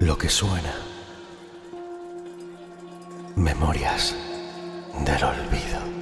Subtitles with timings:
[0.00, 0.74] Lo que suena.
[3.36, 4.16] Memorias
[5.04, 5.99] del olvido.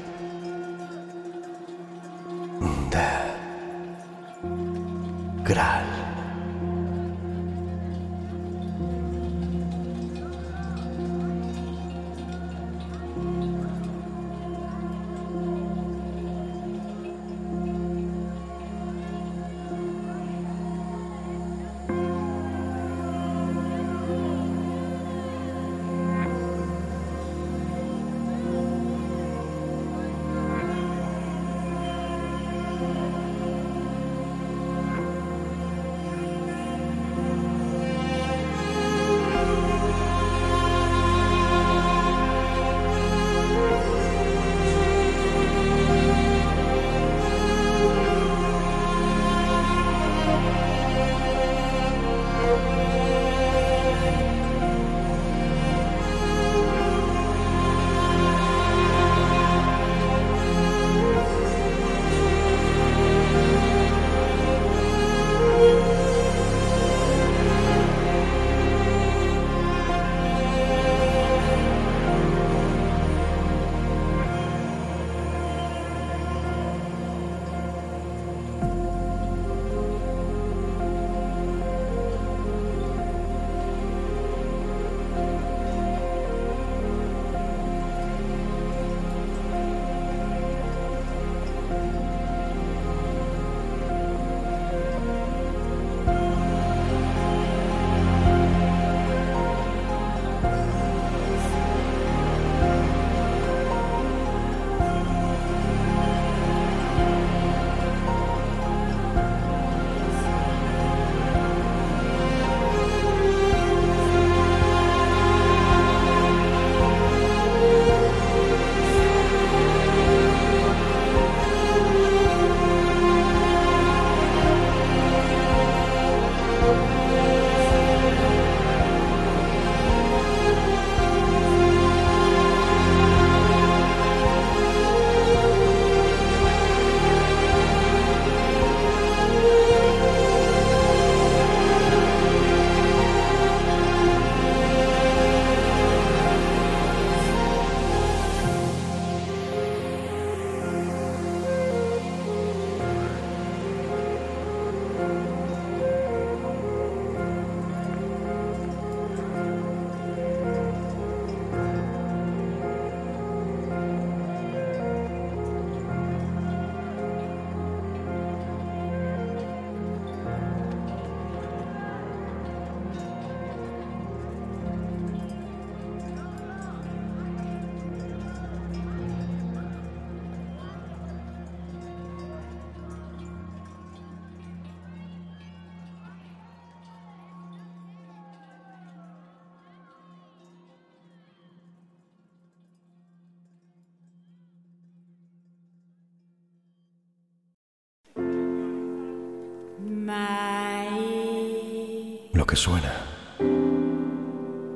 [202.59, 202.93] Suena.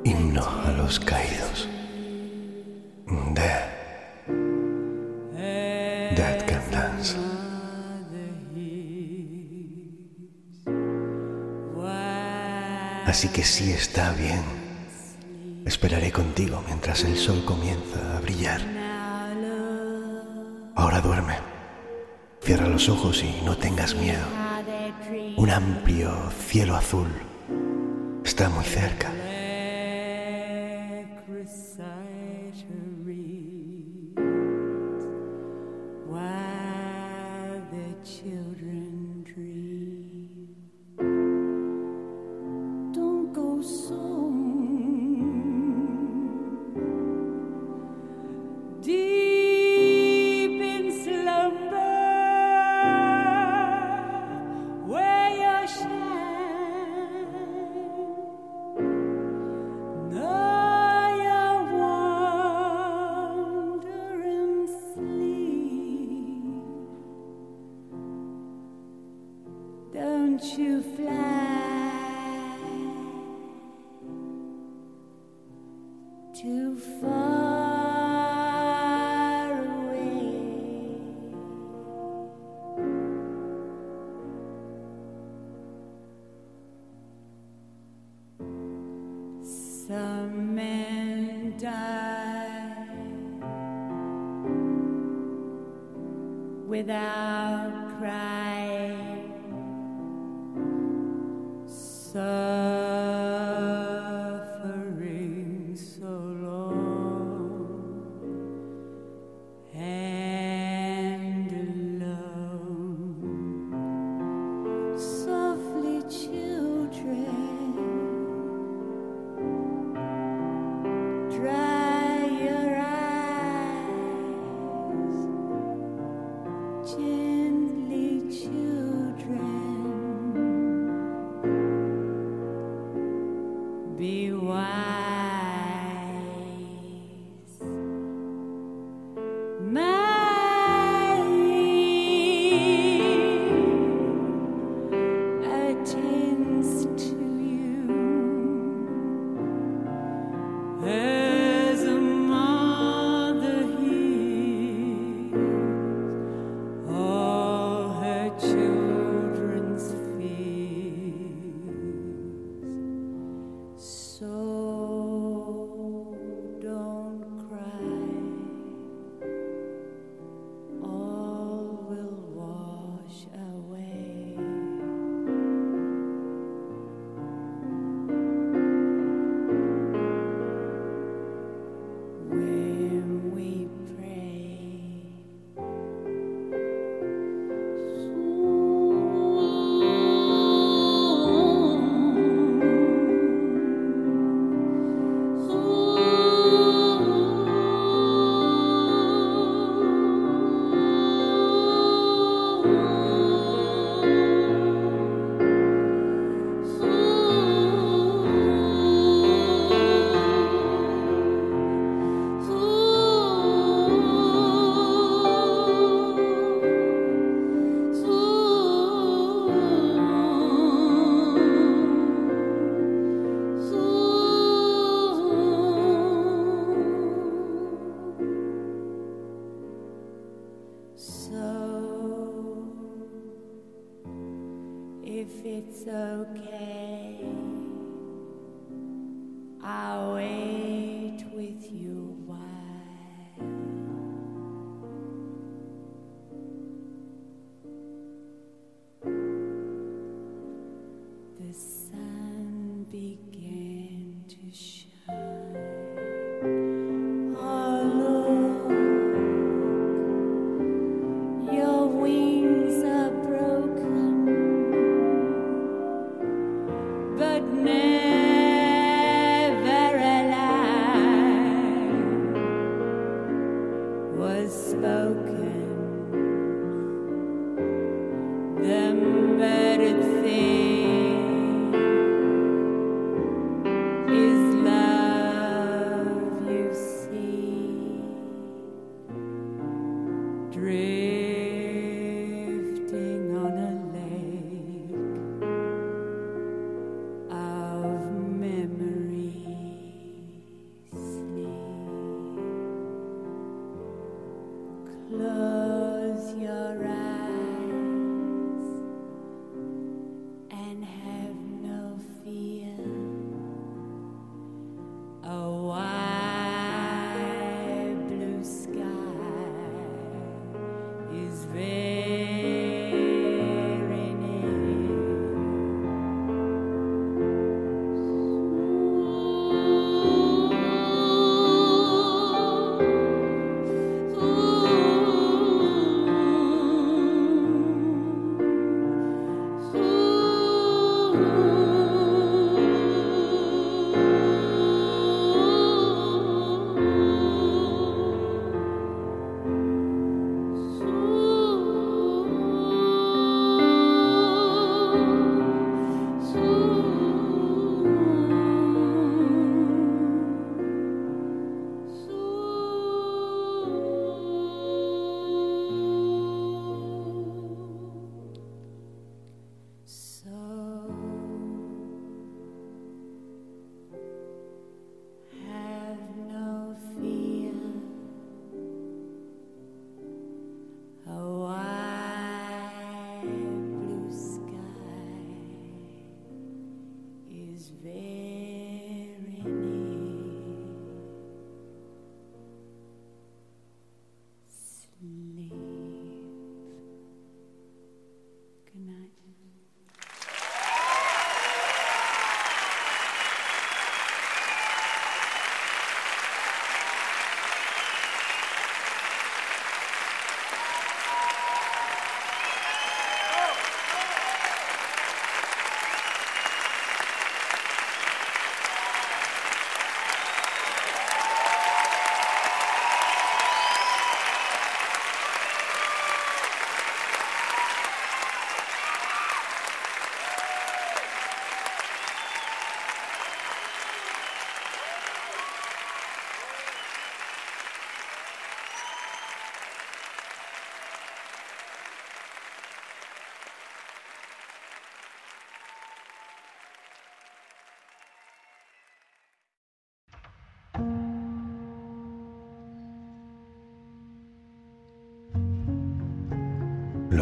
[0.04, 1.68] Himno a los caídos.
[3.34, 3.50] De
[6.14, 7.16] Dead Can Dance.
[13.04, 14.42] Así que sí está bien.
[15.66, 18.60] Esperaré contigo mientras el sol comienza a brillar.
[20.76, 21.34] Ahora duerme.
[22.42, 24.24] Cierra los ojos y no tengas miedo.
[25.36, 26.12] Un amplio
[26.48, 27.08] cielo azul
[28.32, 29.21] está muy cerca.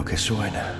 [0.00, 0.79] Lo que suena,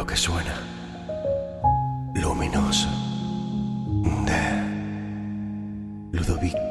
[0.00, 0.54] lo que suena,
[2.14, 2.88] luminoso,
[4.24, 4.42] de
[6.10, 6.69] Ludovico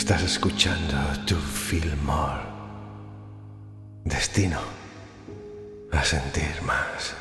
[0.00, 0.96] Estás escuchando
[1.36, 2.40] Feel More.
[4.02, 4.58] Destino
[5.92, 7.14] a sentir más.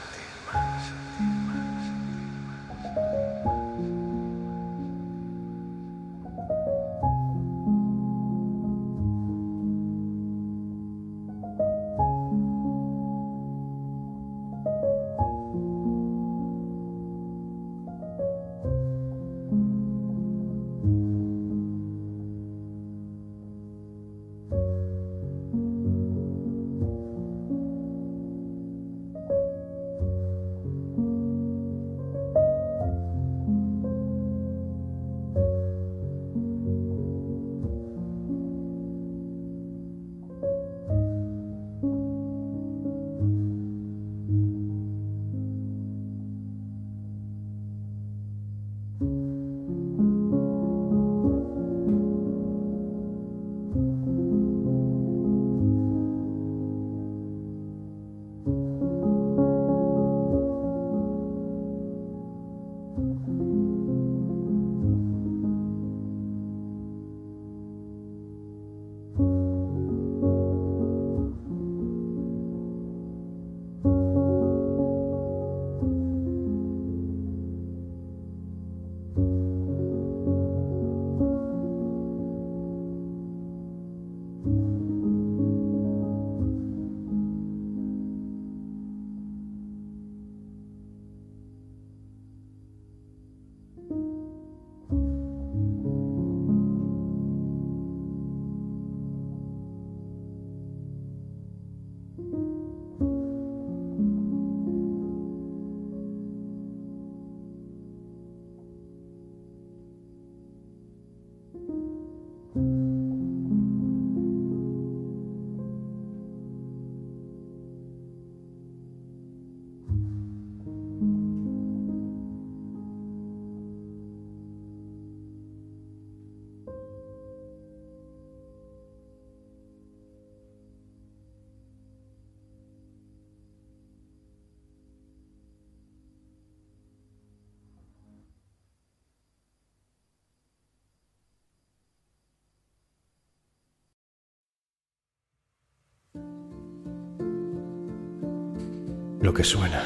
[149.22, 149.84] Lo que suena.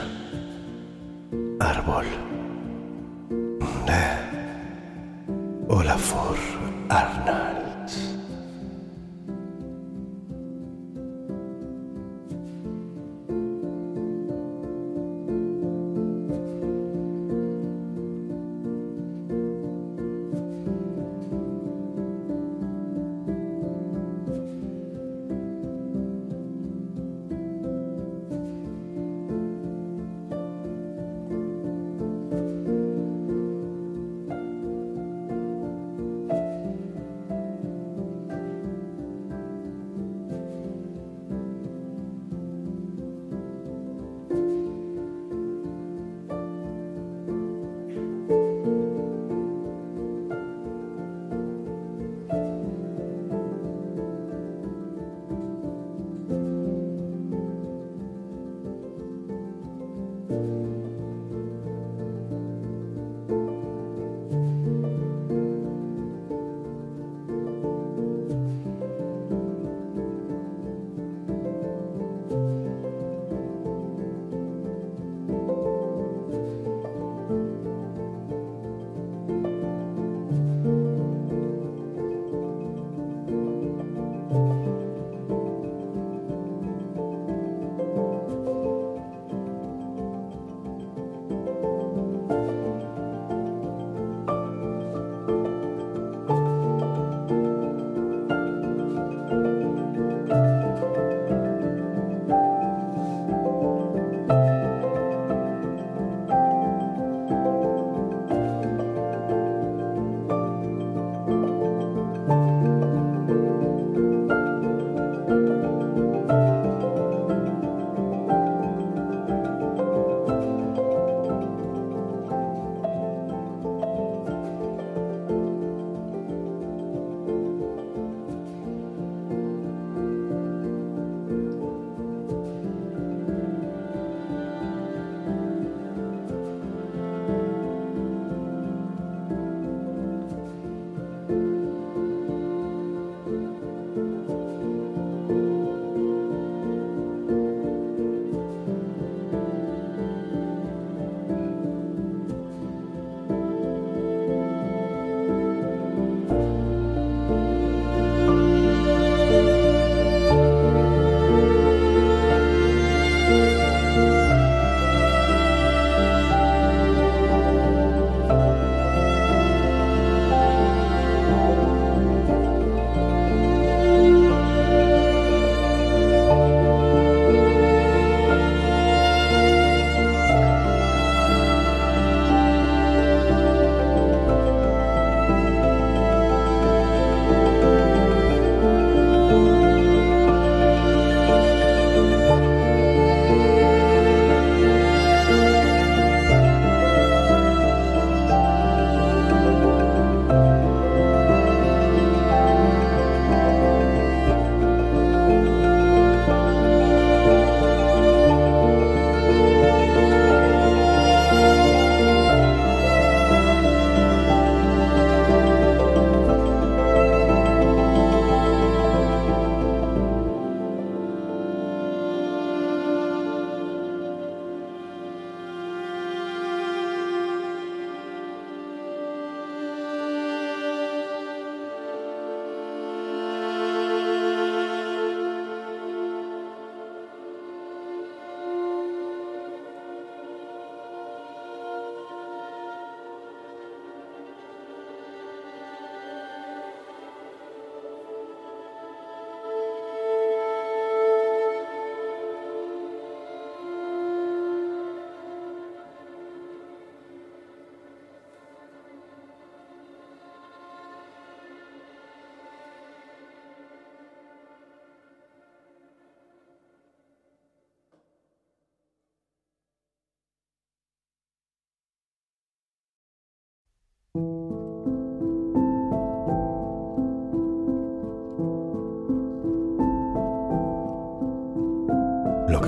[1.59, 2.05] Árbol.
[5.69, 6.37] Olafur
[6.89, 7.62] Arnalds.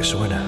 [0.05, 0.44] Suena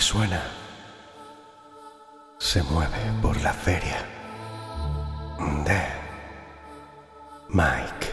[0.00, 0.42] suena
[2.38, 3.98] se mueve por la feria
[5.64, 5.80] de
[7.50, 8.09] Mike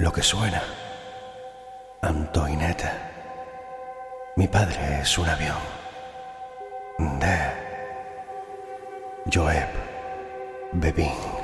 [0.00, 0.62] lo que suena.
[2.00, 2.90] Antoinette.
[4.36, 5.58] Mi padre es un avión.
[7.20, 7.36] De
[9.30, 9.68] Joeb
[10.72, 11.39] Bebin.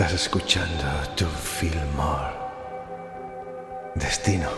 [0.00, 0.84] Estás escuchando
[1.16, 2.32] tu Fillmore.
[3.94, 4.48] Destino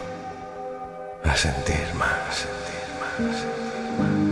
[1.25, 3.37] a sentir más, sentir más.
[3.37, 4.32] Sentir más.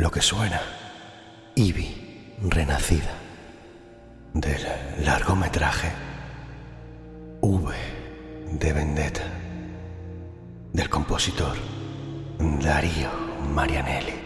[0.00, 0.62] Lo que suena.
[1.56, 3.12] Ivy, renacida.
[4.32, 4.62] Del
[5.04, 5.92] largometraje
[7.42, 7.74] V
[8.52, 9.24] de Vendetta.
[10.72, 11.54] Del compositor
[12.38, 13.10] Darío
[13.54, 14.19] Marianelli.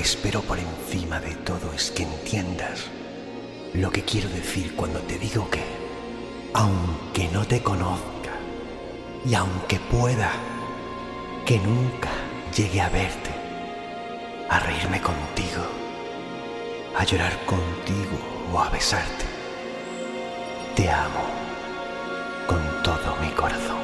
[0.00, 2.86] Espero por encima de todo es que entiendas
[3.74, 5.62] lo que quiero decir cuando te digo que,
[6.54, 8.30] aunque no te conozca
[9.24, 10.30] y aunque pueda
[11.44, 12.10] que nunca
[12.56, 13.30] llegue a verte,
[14.48, 15.64] a reírme contigo,
[16.96, 18.18] a llorar contigo
[18.52, 19.24] o a besarte,
[20.74, 21.24] te amo
[22.46, 23.79] con todo mi corazón.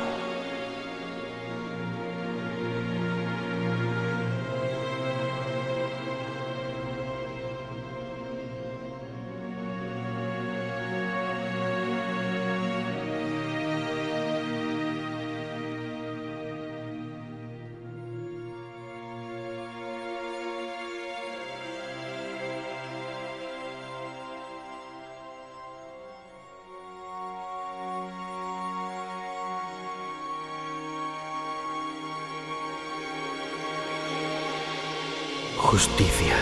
[35.76, 36.34] Justicia,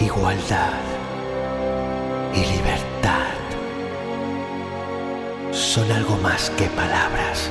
[0.00, 0.82] igualdad
[2.34, 3.38] y libertad
[5.52, 7.48] son algo más que palabras.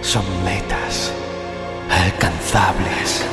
[0.00, 1.12] Son metas
[1.88, 3.24] alcanzables.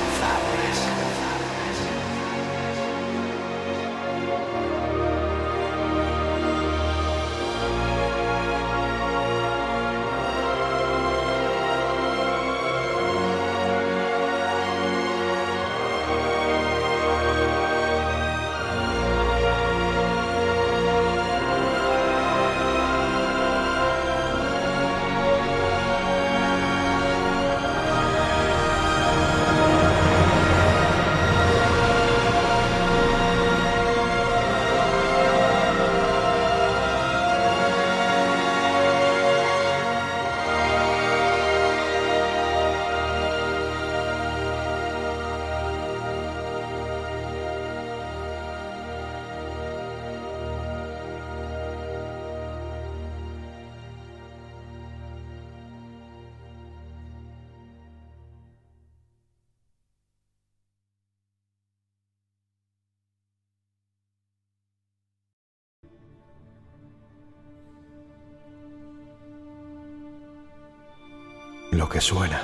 [72.01, 72.41] Suena.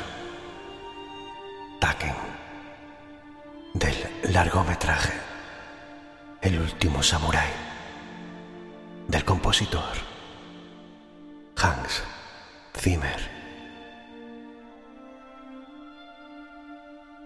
[1.79, 2.15] Taken.
[3.73, 3.95] Del
[4.33, 5.13] largometraje.
[6.41, 7.51] El último samurái.
[9.07, 9.95] Del compositor.
[11.57, 12.03] Hans
[12.77, 13.35] Zimmer.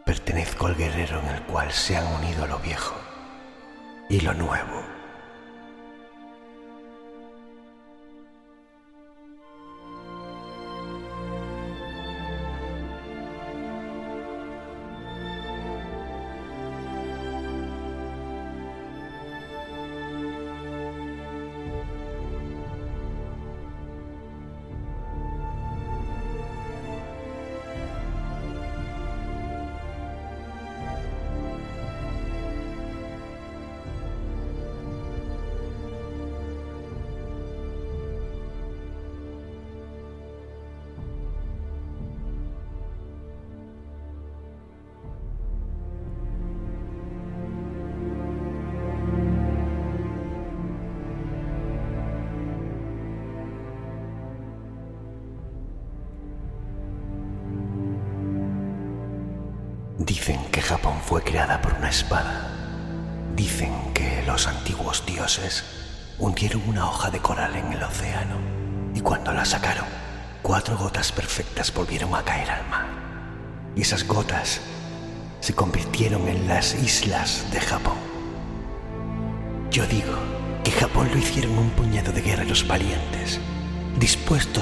[0.06, 2.96] Pertenezco al guerrero en el cual se han unido lo viejo
[4.10, 4.99] y lo nuevo.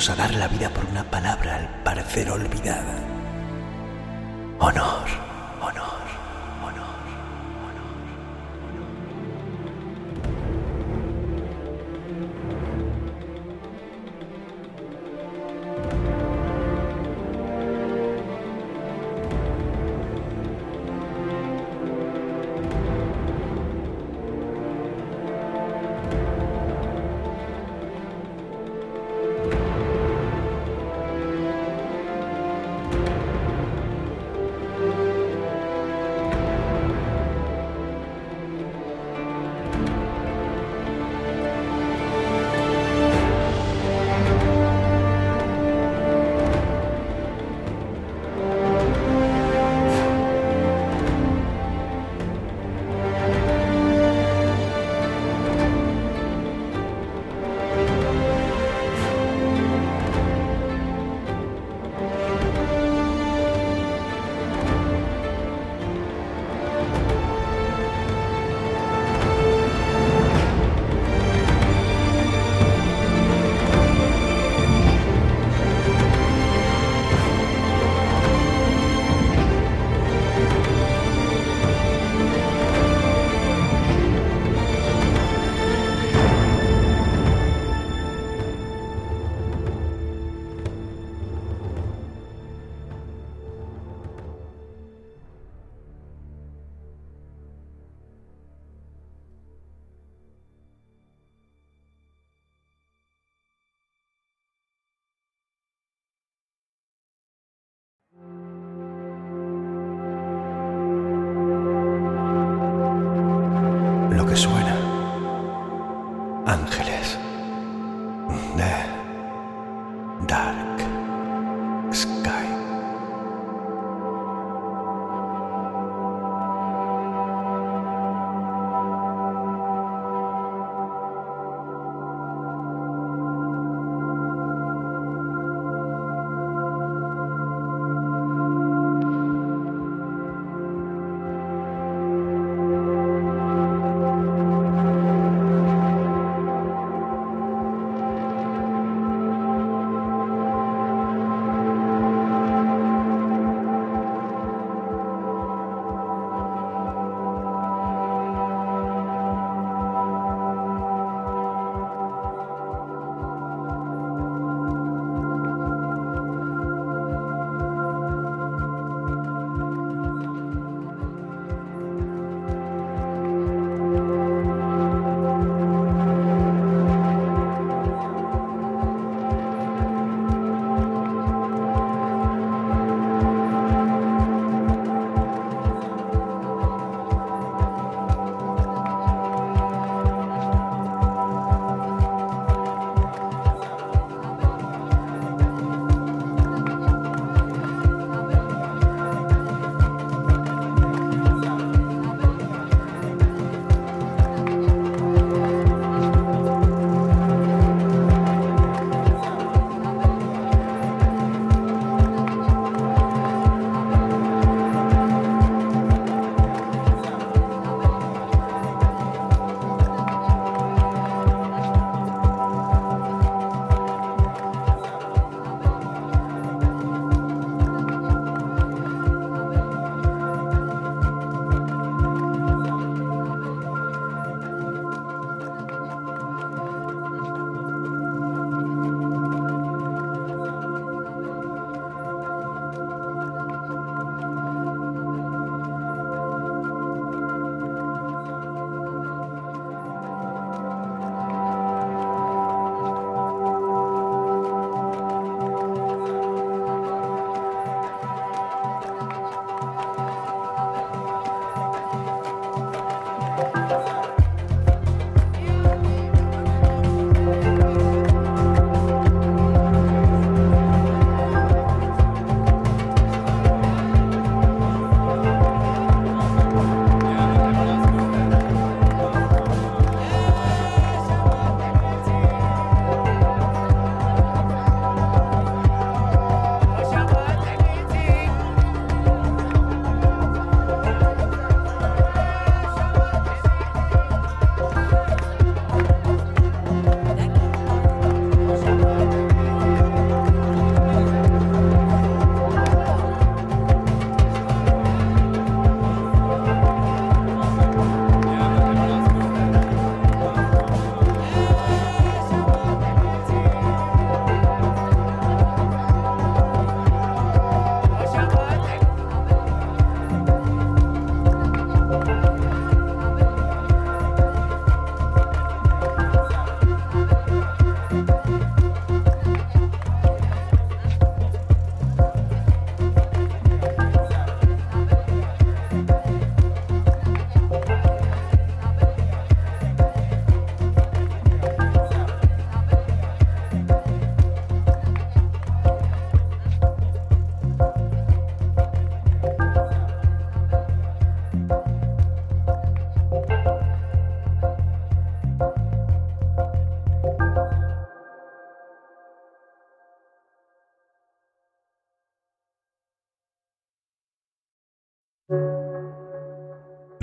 [0.10, 3.16] a dar la vida por una palabra al parecer olvidada.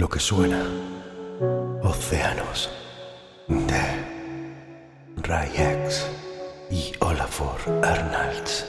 [0.05, 0.63] Lo que suena.
[1.83, 2.69] Océanos
[3.49, 3.85] de
[5.17, 6.07] Ray X
[6.71, 8.67] y Olafur Arnalds.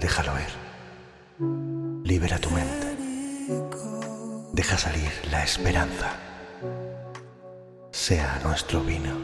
[0.00, 0.52] Déjalo ir.
[2.04, 2.88] Libera tu mente.
[4.54, 6.08] Deja salir la esperanza.
[7.90, 9.14] Sea nuestro vino.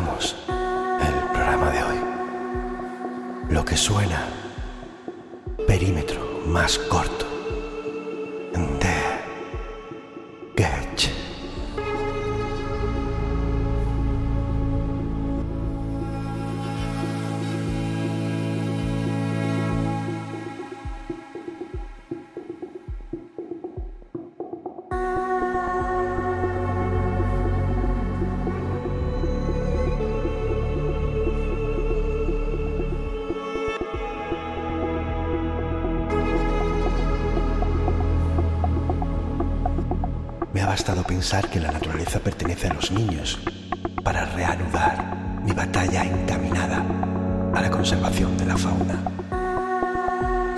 [0.00, 0.39] Tema
[41.20, 43.38] pensar que la naturaleza pertenece a los niños
[44.02, 46.82] para reanudar mi batalla encaminada
[47.54, 48.96] a la conservación de la fauna.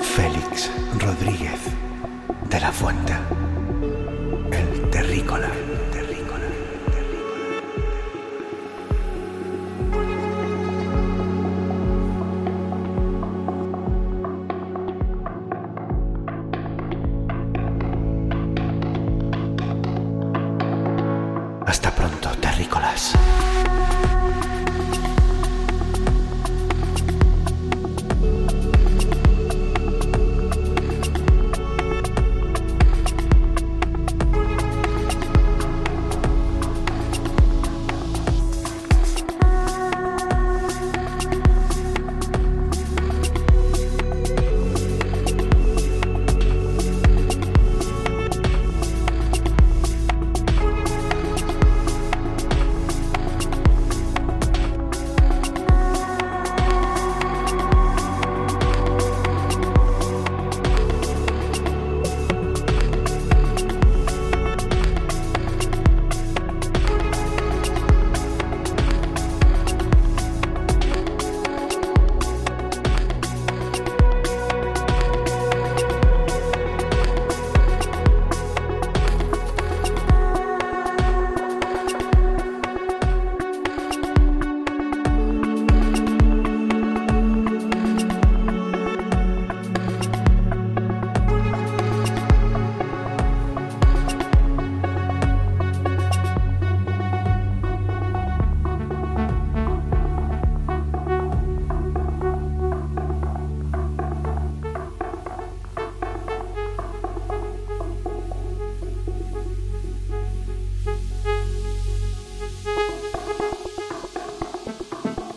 [0.01, 1.59] Félix Rodríguez
[2.49, 3.13] de la Fuente,
[4.53, 5.49] el terrícola,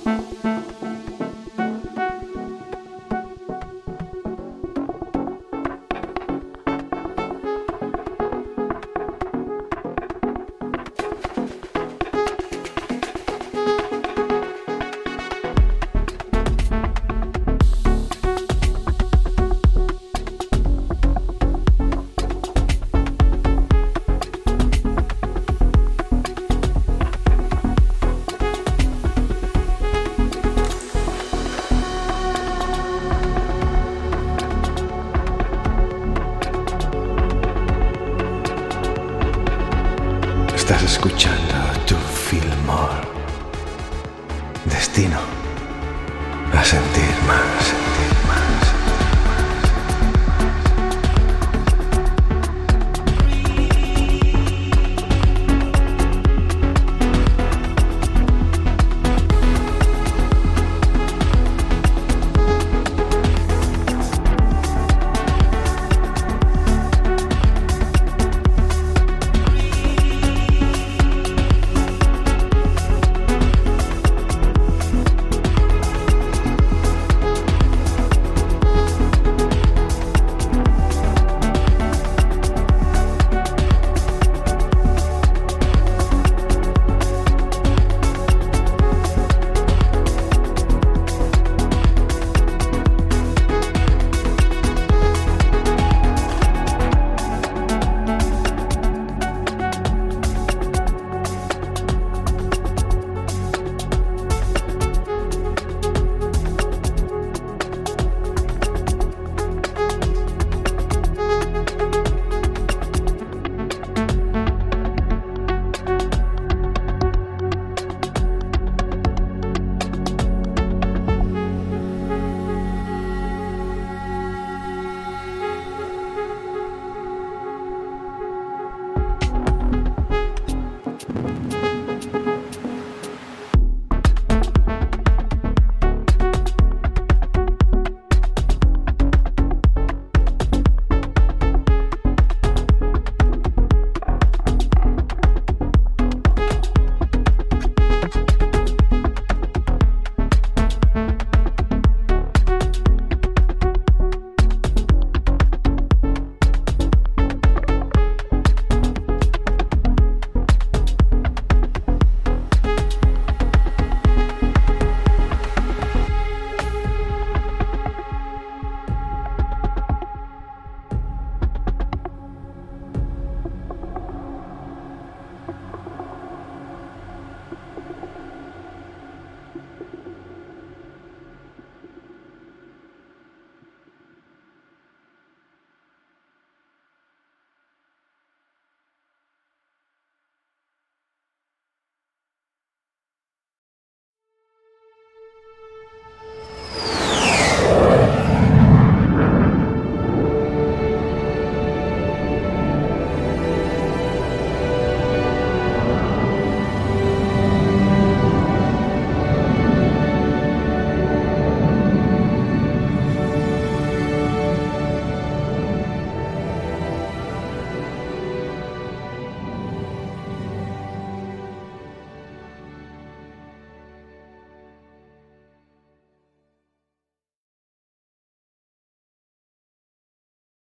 [0.05, 0.74] Estás